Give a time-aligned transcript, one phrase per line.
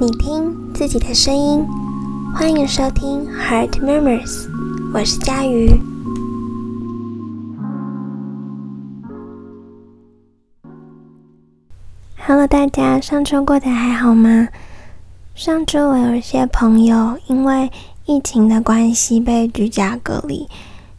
[0.00, 1.64] 你听自己的声音，
[2.34, 4.48] 欢迎收听 Heart Murmurs，
[4.92, 5.70] 我是佳瑜。
[12.16, 14.48] Hello，大家，上周过得还好吗？
[15.34, 17.70] 上周我有一些朋友因为
[18.06, 20.48] 疫情的关系被居家隔离，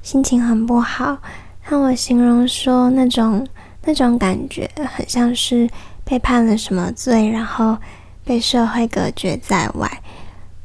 [0.01, 1.17] 心情很不好，
[1.61, 3.45] 和我形容说那种
[3.85, 5.69] 那种感觉很像是
[6.05, 7.77] 被判了什么罪，然后。
[8.23, 10.01] 被社会隔绝在外，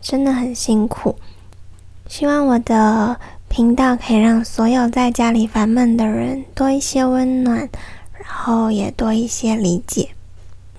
[0.01, 1.17] 真的很辛苦。
[2.07, 7.69] 希望我的频道可以让所有在家里烦闷的人多一些温暖，
[8.13, 10.11] 然后也多一些理解。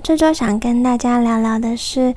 [0.01, 2.15] 这周想跟大家聊聊的是，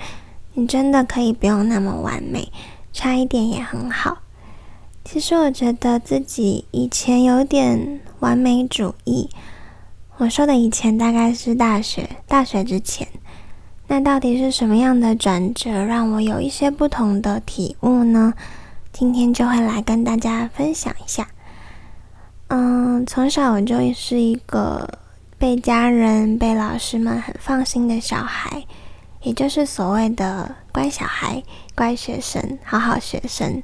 [0.54, 2.50] 你真的可以不用那么完美，
[2.92, 4.18] 差一点也很好。
[5.04, 9.28] 其实我觉得自己以前有点完美主义。
[10.18, 13.08] 我说的以前大概是大学，大学之前。
[13.88, 18.32] 那到底是什么样的转折让我有一些不同的体悟呢？
[18.92, 21.28] 今天就会来跟大家分享一下。
[22.48, 24.98] 嗯，从小我就是一个
[25.38, 28.64] 被家人、被老师们很放心的小孩，
[29.22, 31.42] 也就是所谓的乖小孩、
[31.74, 33.62] 乖学生、好好学生。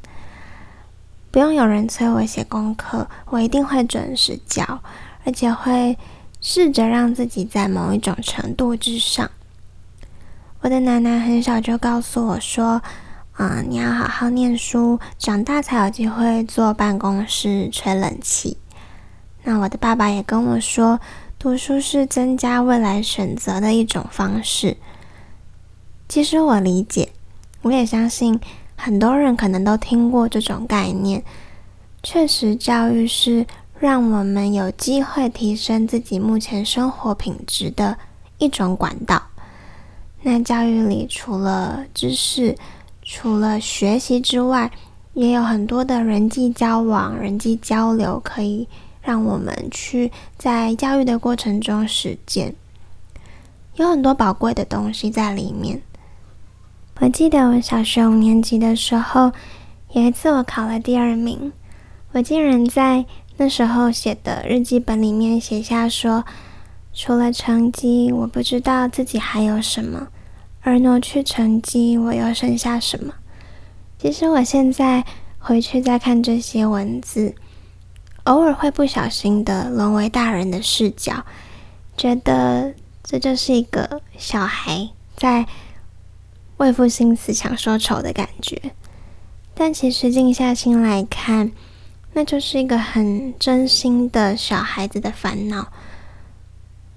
[1.31, 4.81] 不用有人催我写功课，我一定会准时交，
[5.25, 5.97] 而且会
[6.41, 9.31] 试着让自己在某一种程度之上。
[10.61, 12.83] 我的奶奶很小就告诉我说
[13.35, 18.59] ：“啊，你要好好念书，长大才有机会坐办公室吹冷气。”
[19.45, 20.99] 那我的爸爸也跟我说
[21.39, 24.77] ：“读书是增加未来选择的一种方式。”
[26.09, 27.11] 其实我理解，
[27.63, 28.39] 我也相信
[28.77, 31.23] 很多人可能都听过这种概念。
[32.03, 33.47] 确实，教育是
[33.79, 37.97] 让我们有机会提升自己目前生活品质的
[38.39, 39.28] 一种管道。
[40.23, 42.57] 那教育里除了知识、
[43.03, 44.71] 除了学习之外，
[45.15, 48.67] 也有很多的人际交往、人际交流，可以
[49.01, 52.55] 让我们去在教育的过程中实践，
[53.77, 55.81] 有很多宝贵的东西在里面。
[57.01, 59.31] 我记得我小学五年级的时候，
[59.93, 61.53] 有一次我考了第二名，
[62.13, 63.07] 我竟然在
[63.37, 66.25] 那时候写的日记本里面写下说。
[67.01, 70.09] 除了成绩，我不知道自己还有什么；
[70.63, 73.15] 而挪去成绩，我又剩下什么？
[74.01, 75.05] 其实我现在
[75.39, 77.37] 回去再看这些文字，
[78.25, 81.25] 偶尔会不小心的沦为大人的视角，
[81.97, 85.47] 觉得这就是一个小孩在
[86.57, 88.61] 为赋新词强说愁的感觉。
[89.55, 91.53] 但其实静下心来看，
[92.15, 95.69] 那就是一个很真心的小孩子的烦恼。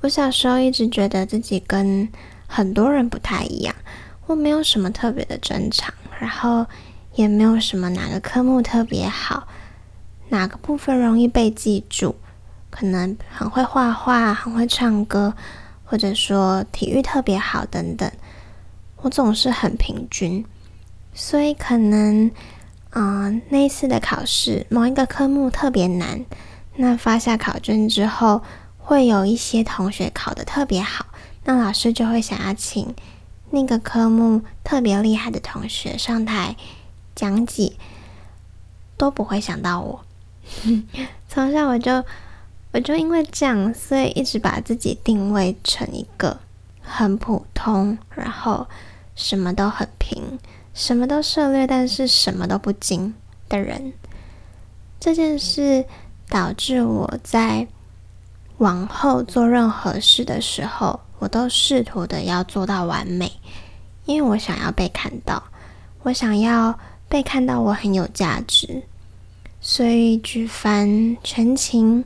[0.01, 2.09] 我小时候一直觉得自己跟
[2.47, 3.75] 很多人不太一样，
[4.25, 6.65] 我没有什么特别的专长，然后
[7.13, 9.47] 也没有什么哪个科目特别好，
[10.29, 12.15] 哪个部分容易被记住，
[12.71, 15.35] 可能很会画画，很会唱歌，
[15.85, 18.11] 或者说体育特别好等等，
[19.03, 20.43] 我总是很平均，
[21.13, 22.31] 所以可能，
[22.89, 26.25] 嗯，那一次的考试某一个科目特别难，
[26.77, 28.41] 那发下考卷之后。
[28.83, 31.05] 会有一些同学考得特别好，
[31.45, 32.93] 那老师就会想要请
[33.51, 36.57] 那个科目特别厉害的同学上台
[37.15, 37.73] 讲解，
[38.97, 40.05] 都不会想到我。
[41.29, 42.03] 从小我就
[42.73, 46.39] 我就因为这样，所以一直把自己定位成一个
[46.81, 48.67] 很普通，然后
[49.15, 50.37] 什么都很平，
[50.73, 53.13] 什么都涉略，但是什么都不精
[53.47, 53.93] 的人。
[54.99, 55.85] 这件事
[56.27, 57.67] 导致我在。
[58.61, 63.31] 往后做任何事的时候，我都试图的要做到完美，
[64.05, 65.41] 因为我想要被看到，
[66.03, 66.77] 我想要
[67.09, 68.83] 被看到我很有价值，
[69.59, 72.05] 所以举凡全勤、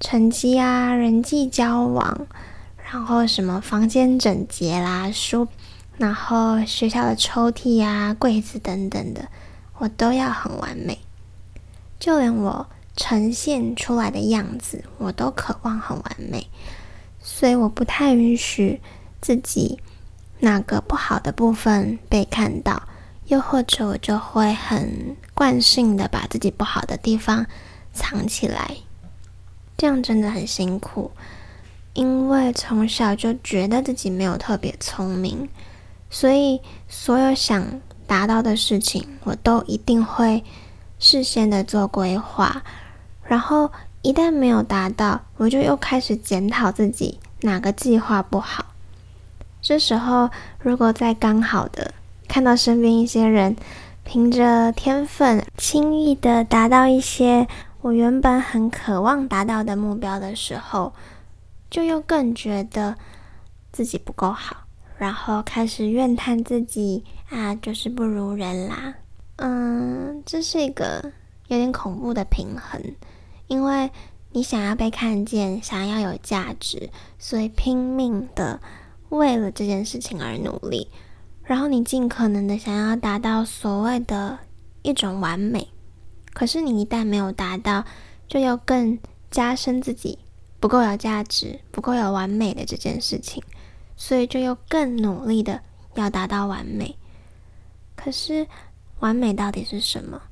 [0.00, 2.26] 成绩啊、人际交往，
[2.92, 5.46] 然后什么房间整洁啦、书，
[5.96, 9.28] 然后学校的抽屉啊、柜子等等的，
[9.78, 10.98] 我都要很完美，
[12.00, 12.66] 就连我。
[12.96, 16.48] 呈现出来的样子，我都渴望很完美，
[17.20, 18.80] 所以我不太允许
[19.20, 19.80] 自己
[20.40, 22.82] 哪个不好的部分被看到，
[23.26, 27.46] 又或者我就会很惯性的把自己不好的地方
[27.92, 28.76] 藏起来，
[29.76, 31.10] 这样真的很辛苦，
[31.94, 35.48] 因为从小就觉得自己没有特别聪明，
[36.10, 40.44] 所以所有想达到的事情，我都一定会
[41.04, 42.62] 事先的做规划。
[43.24, 43.70] 然后
[44.00, 48.64] 一旦没有达到，我就又开始检讨自己哪个计划不好。
[49.60, 51.92] 这时候，如果在刚好的
[52.26, 53.54] 看到身边一些人
[54.02, 57.46] 凭着天分轻易的达到一些
[57.82, 60.94] 我原本很渴望达到的目标的时候，
[61.70, 62.94] 就又更觉得
[63.72, 64.56] 自己不够好，
[64.96, 68.94] 然后开始怨叹自己啊，就是不如人啦。
[69.36, 71.12] 嗯，这是一个
[71.48, 72.80] 有点恐怖的平衡，
[73.46, 73.90] 因为
[74.32, 78.60] 你想要被看见，想要有价值，所以拼命的。
[79.10, 80.90] 为了这件事情而努力，
[81.44, 84.40] 然后你尽可能的想要达到所谓的
[84.82, 85.68] 一种完美，
[86.32, 87.84] 可是你一旦没有达到，
[88.26, 88.98] 就要更
[89.30, 90.18] 加深自己
[90.58, 93.40] 不够有价值、不够有完美的这件事情，
[93.96, 95.62] 所以就又更努力的
[95.94, 96.96] 要达到完美。
[97.94, 98.48] 可是
[99.04, 100.22] 完美到底是什么？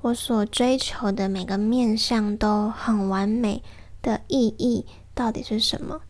[0.00, 3.62] 我所追求的每个面向都很完美
[4.00, 6.00] 的意义到底是什么？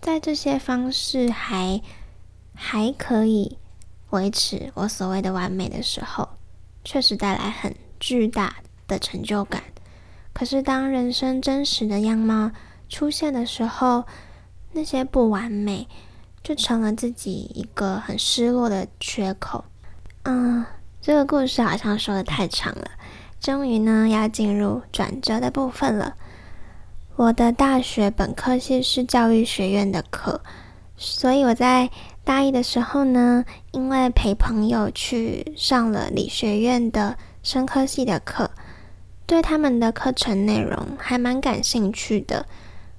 [0.00, 1.80] 在这些方式还
[2.56, 3.56] 还可以
[4.10, 6.30] 维持我所谓的完美的时候，
[6.82, 8.56] 确实带来很巨大
[8.88, 9.62] 的成就感。
[10.32, 12.50] 可是当人生真实的样貌
[12.88, 14.02] 出现的时候，
[14.72, 15.86] 那些不完美
[16.42, 19.64] 就成了自己一个很失落的缺口。
[20.24, 20.66] 嗯，
[21.02, 22.90] 这个故事好像说的太长了，
[23.40, 26.14] 终于呢要进入转折的部分了。
[27.16, 30.42] 我的大学本科系是教育学院的课，
[30.98, 31.88] 所以我在
[32.22, 38.50] 大一的时候呢，因为陪朋友去上了理学院的生科系的课，
[39.24, 42.44] 对他们的课程内容还蛮感兴趣的。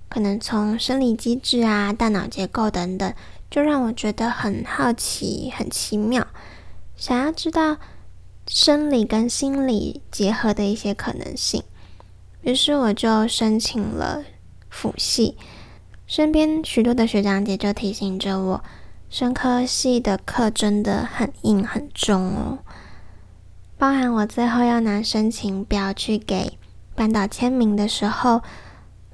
[0.10, 3.14] 可能从生理机制啊、大脑结构等等，
[3.50, 6.28] 就让我觉得很好奇、很奇妙，
[7.02, 7.78] 想要知道
[8.46, 11.64] 生理跟心理结合的一些可能性。
[12.44, 14.24] 于是我就申请了
[14.70, 15.36] 辅系，
[16.06, 18.64] 身边许多的学长姐就提醒着我，
[19.10, 22.60] 生科系的课真的很硬很重哦。
[23.80, 26.56] 包含我最后要拿申请表去给
[26.94, 28.44] 班导签名的时候，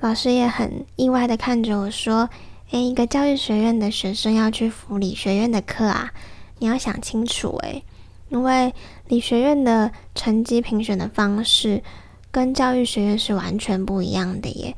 [0.02, 2.30] 老师也很意外的看着我说
[2.72, 6.12] ：“诶，一个教育学院的学生要去辅理学院的课啊，
[6.60, 7.84] 你要想清楚诶，
[8.30, 8.74] 因为
[9.08, 11.84] 理学院的成绩评选的方式。”
[12.30, 14.76] 跟教育学院是完全不一样的耶，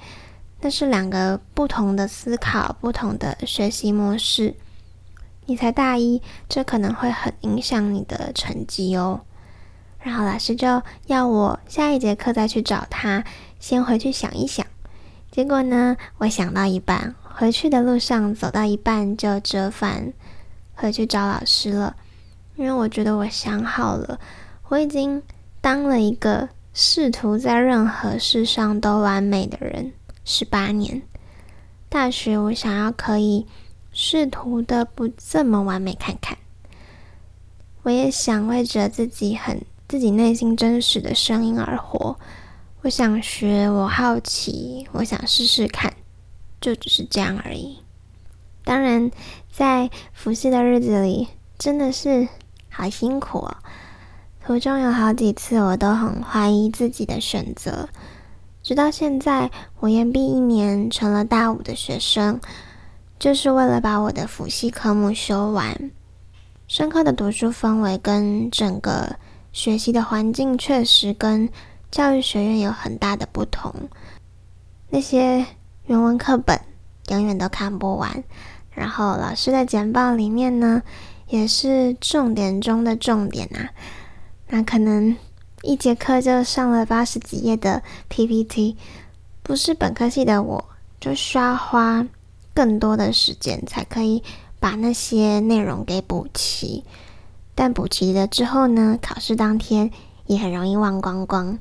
[0.62, 4.56] 那是两个不同的思考、不同的学习模式。
[5.46, 9.22] 你才大一，这可能会很影响你的成绩哦。
[10.00, 13.26] 然后老师就要我下一节课再去找他，
[13.60, 14.66] 先回去想一想。
[15.30, 20.14] 结果呢，我想到一半，回去的路上走到一半就折返
[20.80, 21.96] 回去找老师了，
[22.56, 24.20] 因为我觉得我想好了，
[24.70, 25.22] 我已经
[25.62, 26.50] 当了一个。
[26.72, 29.92] 试图在任何事上都完美的人，
[30.24, 31.02] 十八年
[31.90, 33.48] 大学，我想要可以
[33.92, 36.38] 试图的不这么完美看看。
[37.82, 42.18] 我也想为着自己很自己内心真实的声音而活。
[42.84, 45.92] 我想学，我好奇，我想试试看，
[46.62, 47.80] 就只是这样而已。
[48.64, 49.12] 当然，
[49.60, 51.28] 在复习的日子里，
[51.58, 52.30] 真的是
[52.70, 53.58] 好辛苦哦。
[54.42, 57.90] 途中有好几次，我都很怀疑自己的选择。
[58.64, 59.52] 直到现在，
[59.82, 62.40] 我延毕一年，成了大五的学生，
[63.20, 65.92] 就是为了把我的辅系科目修完。
[66.70, 69.18] 深刻的读书氛围跟整个
[69.52, 71.50] 学习的环境，确实跟
[71.92, 73.76] 教育学院有很大的不同。
[74.90, 75.46] 那些
[75.88, 76.58] 原文课本
[77.10, 78.24] 永远都看不完，
[78.72, 80.84] 然后老师的简报里面呢，
[81.28, 83.70] 也是重点中的重点啊。
[84.48, 85.16] 那可能
[85.62, 88.78] 一节课就上了八十几页的 PPT，
[89.44, 90.66] 不是本科系的我，
[91.00, 92.08] 就需要花
[92.54, 94.24] 更多的时间才可以
[94.60, 96.84] 把那些内容给补齐。
[97.54, 99.92] 但补齐了之后呢，考试当天
[100.28, 101.60] 也很容易忘光光。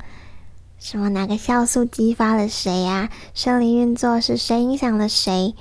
[0.78, 3.10] 什么哪个酵素激发了谁呀？
[3.34, 5.56] 生理运作是谁影响了谁？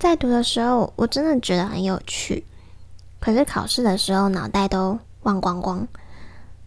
[0.00, 2.44] 在读的时候，我真的觉得很有趣，
[3.20, 4.98] 可是考试的时候脑袋都。
[5.22, 5.86] 忘光光，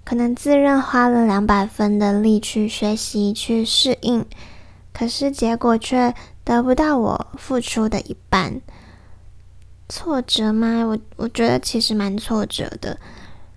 [0.05, 4.23] 可能自认花了两百分的力去学习、去适应，
[4.93, 6.13] 可是结果却
[6.43, 8.61] 得不到我付出的一半。
[9.89, 10.83] 挫折吗？
[10.85, 12.99] 我我觉得其实蛮挫折的。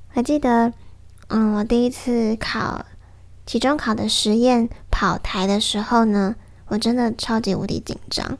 [0.08, 0.72] 还记得，
[1.28, 2.86] 嗯，我第一次考
[3.44, 6.34] 期中考的实验跑台的时候呢，
[6.68, 8.38] 我真的超级无敌紧张。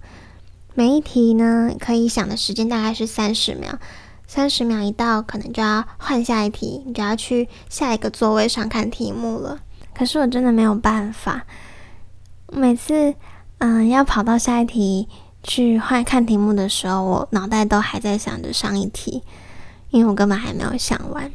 [0.79, 3.79] 每一题呢，可以想的时间大概是三十秒。
[4.27, 9.59] 三十秒一到，可能就要换下一题，你就要去下一个座位上看题目了。
[9.95, 11.47] 可是我真的没有办法，
[12.53, 13.15] 每次
[13.57, 15.09] 嗯要跑到下一题
[15.43, 19.23] 去换看题目的时候，我脑袋都还在想着上一题，
[19.89, 21.33] 因为我根本还没有想完，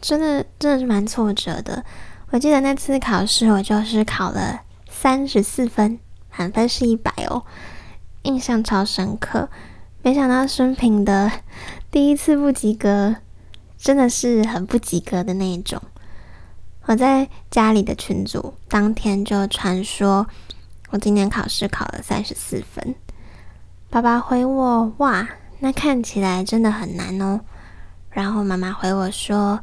[0.00, 1.84] 真的真的是蛮挫折的。
[2.30, 5.98] 我记得那次考试，我就是考了三十四分，
[6.34, 7.44] 满分是一百哦，
[8.22, 9.48] 印象超深刻。
[10.02, 11.30] 没想到生平的
[11.90, 13.16] 第一次不及格，
[13.76, 15.82] 真的是很不及格的那一种。
[16.84, 20.26] 我在家里的群组当天就传说，
[20.90, 22.94] 我今年考试考了三十四分。
[23.90, 25.28] 爸爸回我：“哇，
[25.60, 27.40] 那看起来真的很难哦。”
[28.10, 29.60] 然后妈妈回我说。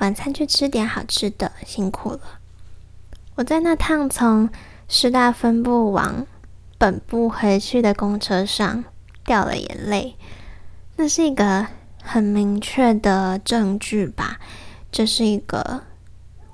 [0.00, 2.20] 晚餐去吃点好吃的，辛苦了。
[3.34, 4.48] 我在那趟从
[4.86, 6.24] 师大分部往
[6.78, 8.84] 本部回去的公车上
[9.24, 10.16] 掉了眼泪，
[10.94, 11.66] 那是一个
[12.02, 14.38] 很明确的证据吧？
[14.92, 15.82] 这是一个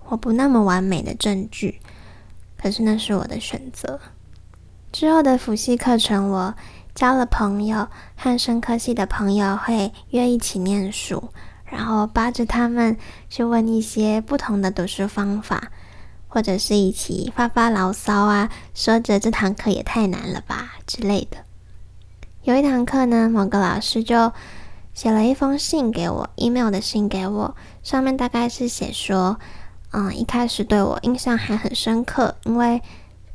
[0.07, 1.78] 我不那么完美的证据，
[2.57, 4.00] 可是那是我的选择。
[4.90, 6.54] 之后的辅系课程，我
[6.95, 11.28] 交了朋友，和生科系的朋友会约一起念书。
[11.66, 12.97] 然后扒着他们
[13.28, 15.73] 去问一些不同的读书方法，
[16.35, 21.37] 或者是一起发发牢骚啊，说着这堂课也太难了吧之类的。
[22.43, 24.33] 有一堂课呢，某个老师就
[24.93, 29.38] 写了一封信给我，email 的信给我，上面大概是写说，
[29.93, 32.83] 嗯，一开始对我印象还很深刻，因为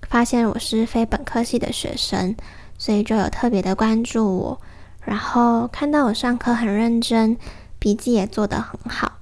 [0.09, 2.35] 发现我是非本科系的学生，
[2.77, 4.61] 所以就有特别的关注我，
[5.05, 7.37] 然后看到我上课很认真。
[7.79, 9.13] 笔记也做得很好，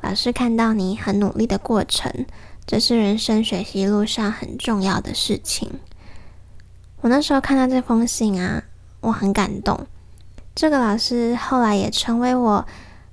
[0.00, 2.24] 老师看到你很努力的过程，
[2.70, 5.80] 这是人生学习路上很重要的事情。
[7.00, 8.62] 我那时候看到这封信啊，
[9.00, 9.86] 我很感动。
[10.54, 12.66] 这个老师后来也成为我，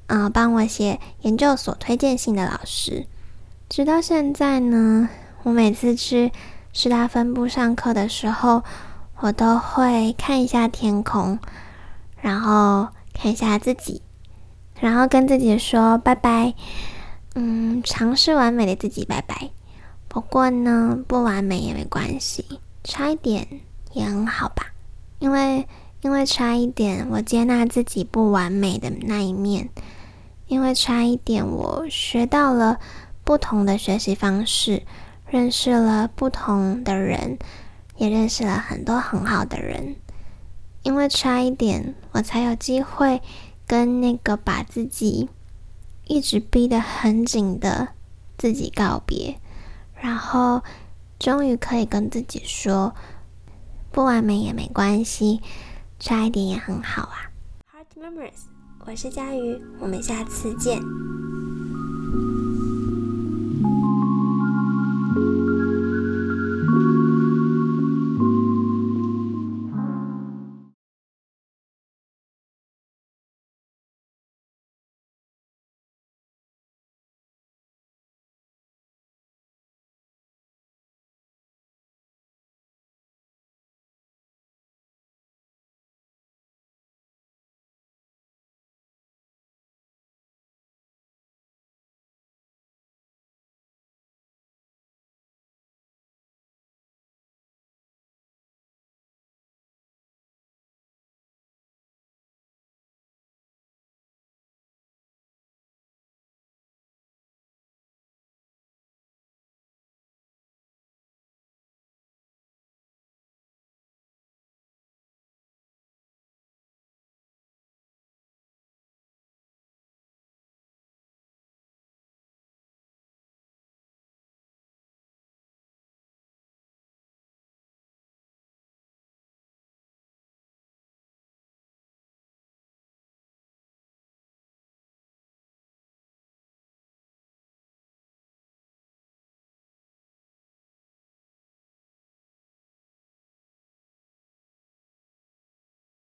[0.08, 3.06] 嗯，帮我写研究所推荐信的老师。
[3.70, 5.08] 直到现在呢，
[5.44, 6.34] 我每次去
[6.74, 8.62] 师大分部上课的时候，
[9.20, 11.40] 我都会看一下天空，
[12.20, 14.02] 然后看一下自己。
[14.82, 16.54] 然后跟自己说拜拜，
[17.36, 19.52] 嗯，尝试完美的自己拜拜。
[20.08, 22.46] 不过呢，不完美也没关系，
[22.84, 23.48] 差一点
[23.92, 24.74] 也很好吧。
[25.20, 25.68] 因为
[26.02, 29.68] 因为差一点，我接纳自己不完美的那一面；
[30.48, 32.80] 因为差一点，我学到了
[33.24, 34.84] 不同的学习方式，
[35.28, 37.38] 认识了不同的人，
[37.98, 39.96] 也认识了很多很好的人。
[40.84, 43.22] 因为差一点，我才有机会。
[43.68, 45.28] 跟那个把自己
[46.08, 47.90] 一直逼得很紧的
[48.38, 49.40] 自己告别，
[50.00, 50.62] 然后
[51.18, 52.94] 终于可以跟自己说，
[53.92, 55.42] 不完美也没关系，
[56.00, 57.32] 差一点也很好啊。
[57.74, 58.46] Heart Memories，
[58.86, 60.80] 我是佳瑜，我们下次见。